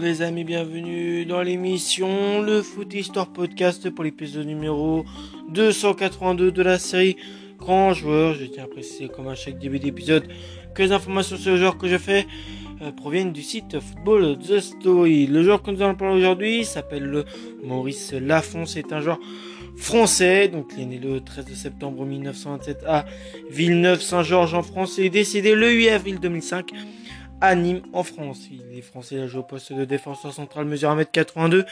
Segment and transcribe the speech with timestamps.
[0.00, 5.04] Les amis, bienvenue dans l'émission Le Foot Histoire Podcast pour l'épisode numéro
[5.50, 7.16] 282 de la série
[7.58, 8.34] Grand Joueur.
[8.34, 10.26] Je tiens à préciser comme à chaque début d'épisode
[10.74, 12.26] que les informations sur le joueur que je fais
[12.80, 15.26] euh, proviennent du site Football The Story.
[15.26, 17.24] Le joueur que nous allons parler aujourd'hui s'appelle
[17.62, 19.18] Maurice Lafont, c'est un joueur
[19.76, 23.04] français, donc il est né le 13 septembre 1927 à
[23.50, 26.72] Villeneuve-Saint-Georges en France et décédé le 8 avril 2005
[27.40, 28.48] à Nîmes en France.
[28.50, 31.64] Il est français, il a joué au poste de défenseur central, mesure 1m82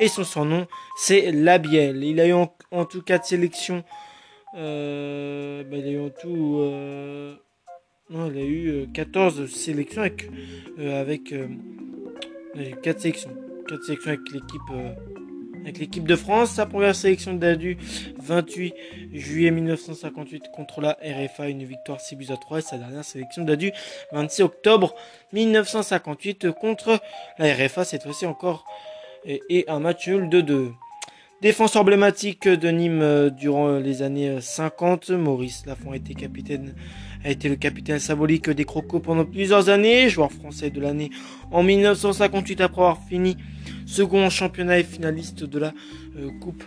[0.00, 2.02] et son surnom c'est Labiel.
[2.04, 3.84] Il a eu en, tout cas de sélections.
[4.56, 6.58] Euh, bah, il a eu en tout.
[6.60, 7.34] Euh,
[8.10, 10.28] non, il a eu 14 euh, sélections avec.
[10.78, 11.34] avec
[12.82, 13.30] 4 sélections.
[13.68, 15.21] 4 sélections avec l'équipe
[15.62, 16.50] avec l'équipe de France.
[16.52, 17.78] Sa première sélection d'adu
[18.18, 18.74] 28
[19.12, 22.58] juillet 1958 contre la RFA, une victoire 6 buts à 3.
[22.58, 23.72] Et sa dernière sélection d'adu
[24.12, 24.94] 26 octobre
[25.32, 27.00] 1958 contre
[27.38, 28.64] la RFA, cette fois-ci encore,
[29.24, 30.72] et, un match nul de 2.
[31.40, 36.74] Défense emblématique de Nîmes euh, durant les années 50, Maurice Lafont a été capitaine
[37.24, 41.10] a été le capitaine symbolique des Crocos pendant plusieurs années, joueur français de l'année
[41.50, 43.36] en 1958 après avoir fini
[43.92, 45.74] second championnat et finaliste de la
[46.16, 46.64] euh, Coupe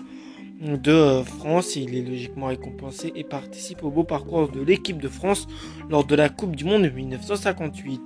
[0.61, 1.75] de euh, France.
[1.75, 5.47] Il est logiquement récompensé et participe au beau parcours de l'équipe de France
[5.89, 7.99] lors de la Coupe du Monde 1958.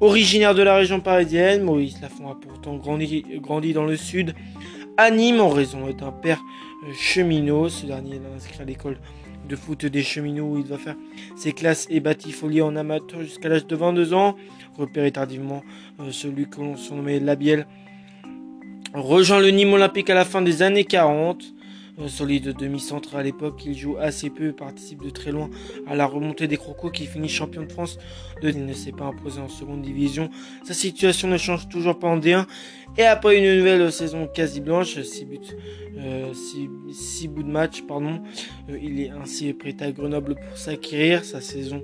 [0.00, 4.34] Originaire de la région parisienne, Maurice Lafont a pourtant grandi, dans le sud,
[4.96, 6.40] à Nîmes en raison d'un père
[6.88, 7.68] euh, cheminot.
[7.68, 8.98] Ce dernier est inscrit à l'école
[9.48, 10.96] de foot des cheminots où il va faire
[11.36, 14.34] ses classes et bâtifolier en amateur jusqu'à l'âge de 22 ans.
[14.76, 15.62] Repéré tardivement
[16.10, 17.66] celui que l'on surnommait Labiel
[18.94, 21.42] rejoint le Nîmes Olympique à la fin des années 40.
[22.08, 25.50] Solide demi-centre à l'époque, il joue assez peu, participe de très loin
[25.86, 27.98] à la remontée des Crocos qui finit champion de France.
[28.42, 30.30] Il ne s'est pas imposé en seconde division.
[30.64, 32.46] Sa situation ne change toujours pas en D1
[32.98, 35.38] et après une nouvelle saison quasi blanche, 6 buts,
[35.98, 36.32] euh,
[37.28, 38.20] bouts de match, pardon,
[38.68, 41.24] euh, il est ainsi prêt à Grenoble pour s'acquérir.
[41.24, 41.82] Sa saison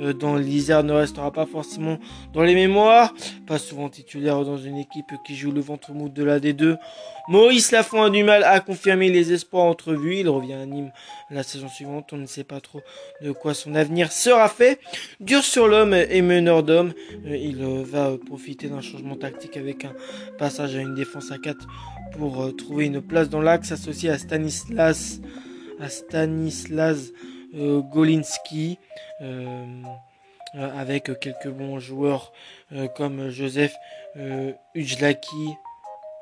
[0.00, 1.98] euh, dans l'Isère ne restera pas forcément
[2.32, 3.14] dans les mémoires.
[3.46, 6.76] Pas souvent titulaire dans une équipe qui joue le ventre mou de la D2.
[7.28, 10.18] Maurice Lafont a du mal à confirmer les espoirs entrevus.
[10.18, 10.92] Il revient à Nîmes
[11.30, 12.12] la saison suivante.
[12.12, 12.80] On ne sait pas trop
[13.22, 14.78] de quoi son avenir sera fait.
[15.20, 16.92] Dur sur l'homme et meneur d'homme.
[17.24, 19.94] Il va profiter d'un changement tactique avec un
[20.38, 21.66] passage à une défense à 4
[22.12, 25.20] pour euh, trouver une place dans l'axe associé à Stanislas,
[25.80, 27.10] à Stanislas
[27.54, 28.78] euh, Golinski.
[29.20, 29.64] Euh,
[30.52, 32.32] avec quelques bons joueurs
[32.96, 33.72] comme Joseph
[34.74, 35.46] Ujlaki,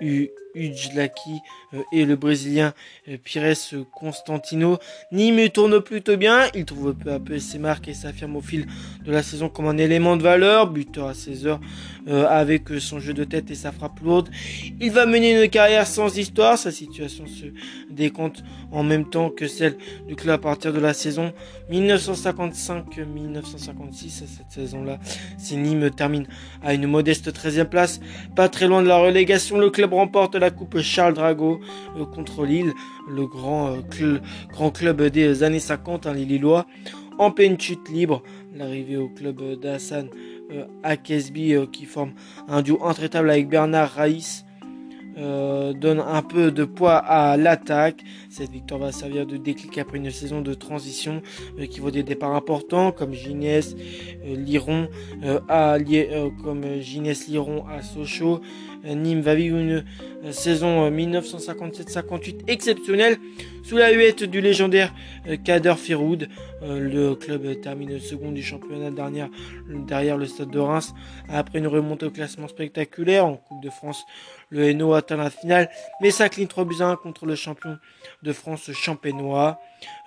[0.01, 1.41] Ujlaki
[1.75, 2.73] euh, et le Brésilien
[3.09, 3.55] euh, Pires
[3.93, 4.79] Constantino.
[5.13, 8.67] Nîmes tourne plutôt bien, il trouve peu à peu ses marques et s'affirme au fil
[9.05, 11.61] de la saison comme un élément de valeur, buteur à 16 heures
[12.09, 14.29] euh, avec son jeu de tête et sa frappe lourde.
[14.81, 17.47] Il va mener une carrière sans histoire, sa situation se
[17.91, 18.43] décompte
[18.73, 19.77] en même temps que celle
[20.07, 21.33] du club à partir de la saison
[21.71, 24.09] 1955-1956.
[24.09, 24.99] Cette saison-là,
[25.39, 26.27] si Nîmes termine
[26.63, 28.01] à une modeste 13e place,
[28.37, 31.61] pas très loin de la relégation, le club remporte la Coupe Charles Drago
[31.97, 32.73] euh, contre Lille,
[33.09, 34.19] le grand, euh,
[34.51, 36.67] grand club des années 50, hein, Lillois.
[37.19, 38.23] En pleine chute libre,
[38.55, 40.09] l'arrivée au club d'Hassan
[40.53, 42.13] euh, Akesbi qui forme
[42.49, 44.45] un duo intraitable avec Bernard Raïs
[45.17, 48.05] donne un peu de poids à l'attaque.
[48.31, 51.23] Cette victoire va servir de déclic après une saison de transition
[51.69, 53.75] qui vaut des départs importants comme Ginès,
[54.25, 54.87] Liron,
[55.49, 55.77] à,
[56.45, 58.41] comme Ginès Liron à Sochaux.
[58.85, 59.85] Nîmes va vivre une
[60.33, 63.17] saison 1957-58 exceptionnelle
[63.63, 64.95] sous la huette du légendaire
[65.45, 66.29] Kader Firoud.
[66.63, 70.95] le club termine second du championnat derrière le stade de Reims
[71.29, 74.05] après une remontée au classement spectaculaire en Coupe de France.
[74.51, 75.69] Le Hainaut atteint la finale,
[76.01, 77.77] mais s'incline 3 buts 1 contre le champion
[78.23, 79.61] de France champenois.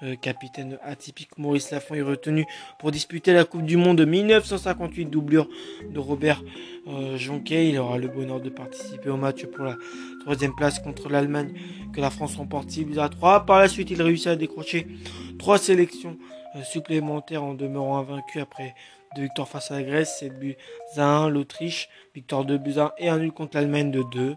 [0.04, 2.45] Euh, capitaine atypique Maurice Lafont est retenu
[2.80, 5.48] pour disputer la Coupe du Monde 1958, doublure
[5.90, 6.42] de Robert
[6.88, 7.69] euh, Jonquet.
[7.69, 9.75] Il aura le bonheur de participer au match pour la
[10.22, 11.54] troisième place contre l'Allemagne
[11.94, 13.45] que la France remporte 6 buts à 3.
[13.45, 14.88] Par la suite, il réussit à décrocher
[15.39, 16.18] trois sélections
[16.56, 18.75] euh, supplémentaires en demeurant invaincu après
[19.16, 20.56] de victoire face à la Grèce, 7 buts
[20.98, 24.34] à 1, l'Autriche, victoire 2 buts à 1 et un nul contre l'Allemagne de 2.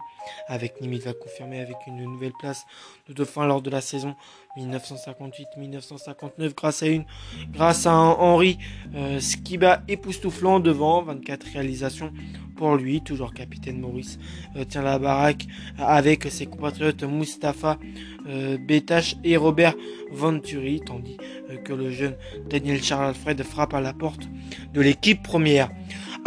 [0.47, 2.65] Avec va confirmer avec une nouvelle place
[3.07, 4.15] de dauphin lors de la saison
[4.57, 7.05] 1958-1959 grâce à une,
[7.51, 8.57] grâce à Henri
[8.95, 12.11] euh, Skiba époustouflant devant, 24 réalisations
[12.55, 14.17] pour lui, toujours capitaine Maurice
[14.55, 15.45] euh, tient la baraque
[15.77, 17.77] avec ses compatriotes Mustapha
[18.27, 18.57] euh,
[19.23, 19.75] et Robert
[20.11, 21.17] Venturi, tandis
[21.49, 22.15] euh, que le jeune
[22.49, 24.27] Daniel Charles Alfred frappe à la porte
[24.73, 25.69] de l'équipe première.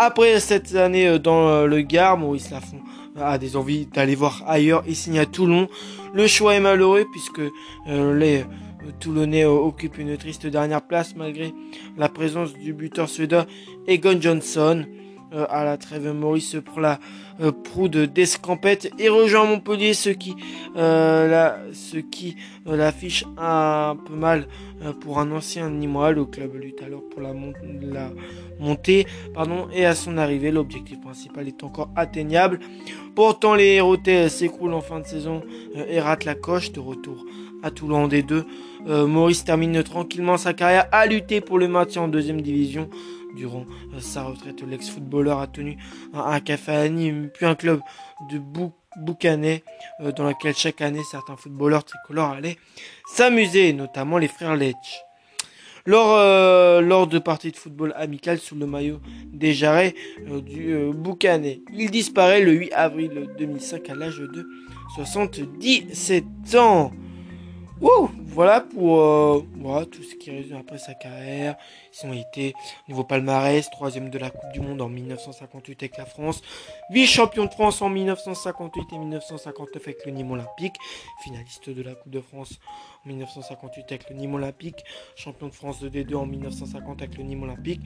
[0.00, 2.80] Après cette année dans le Gard, Maurice Lafont
[3.16, 5.66] a des envies d'aller voir ailleurs et signe à Toulon.
[6.14, 7.42] Le choix est malheureux puisque
[7.88, 8.44] les
[9.00, 11.52] Toulonnais occupent une triste dernière place malgré
[11.96, 13.46] la présence du buteur suédois
[13.88, 14.86] Egon Johnson.
[15.34, 16.10] Euh, à la trêve.
[16.14, 16.98] Maurice pour la
[17.42, 20.34] euh, proue de Descampette et rejoint Montpellier, ce qui,
[20.76, 24.46] euh, la, ce qui l'affiche un peu mal
[25.00, 26.12] pour un ancien Nîmois.
[26.12, 27.34] Le club lutte alors pour la,
[27.82, 28.10] la
[28.58, 32.60] montée pardon, et à son arrivée, l'objectif principal est encore atteignable.
[33.14, 35.42] Pourtant, les Hérotais s'écroulent en fin de saison
[35.74, 37.26] et ratent la coche de retour
[37.62, 38.46] à Toulon des deux.
[38.86, 42.88] Maurice termine tranquillement sa carrière à lutter pour le maintien en deuxième division
[43.34, 45.76] Durant euh, sa retraite, l'ex-footballeur a tenu
[46.14, 47.80] un, café à Nîmes, puis un club
[48.30, 48.40] de
[48.96, 49.62] Boucanet,
[50.00, 52.56] euh, dans lequel chaque année certains footballeurs tricolores allaient
[53.06, 54.74] s'amuser, notamment les frères Lech.
[55.86, 59.00] Lors, euh, lors de parties de football amicales sous le maillot
[59.32, 59.94] des Jarrets
[60.42, 61.62] du Boucanet.
[61.72, 64.46] Il disparaît le 8 avril 2005 à l'âge de
[64.96, 66.24] 77
[66.56, 66.92] ans.
[67.80, 71.56] Wouh voilà pour euh, tout ce qui résume après sa carrière.
[71.92, 72.54] Ils ont été
[72.86, 76.42] niveau palmarès, troisième de la Coupe du Monde en 1958 avec la France,
[76.90, 80.74] vice-champion de France en 1958 et 1959 avec le Nîmes Olympique,
[81.22, 82.58] finaliste de la Coupe de France
[83.04, 84.84] en 1958 avec le Nîmes Olympique,
[85.16, 87.80] champion de France de D2 en 1950 avec le Nîmes Olympique,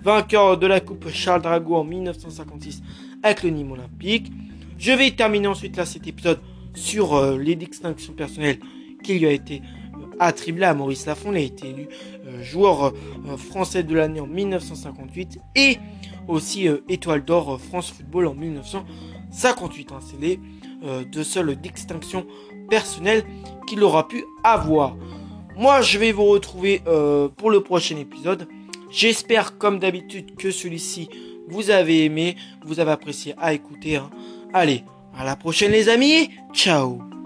[0.00, 2.82] vainqueur de la Coupe Charles Drago en 1956
[3.22, 4.30] avec le Nîmes Olympique.
[4.78, 6.40] Je vais terminer ensuite là cet épisode
[6.74, 8.60] sur euh, les distinctions personnelles
[9.02, 9.62] qui lui a été
[10.18, 11.32] attribué à Maurice Lafont.
[11.32, 11.88] Il a été élu
[12.26, 15.78] euh, joueur euh, français de l'année en 1958 et
[16.26, 19.92] aussi étoile d'or France Football en 1958.
[19.92, 19.98] Hein.
[20.00, 20.38] C'est les
[21.10, 22.26] deux seules distinctions
[22.68, 23.24] personnelles
[23.66, 24.94] qu'il aura pu avoir.
[25.56, 26.82] Moi, je vais vous retrouver
[27.38, 28.46] pour le prochain épisode.
[28.90, 31.08] J'espère, comme d'habitude, que celui-ci
[31.48, 33.96] vous avez aimé, vous avez apprécié à écouter.
[33.96, 34.10] Hein.
[34.52, 34.84] Allez,
[35.16, 36.30] à la prochaine les amis.
[36.52, 37.17] Ciao